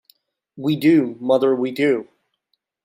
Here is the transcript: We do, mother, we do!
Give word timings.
We 0.57 0.77
do, 0.77 1.15
mother, 1.19 1.55
we 1.55 1.69
do! 1.71 2.07